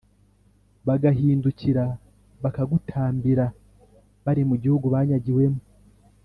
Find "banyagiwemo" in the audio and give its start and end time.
4.95-5.61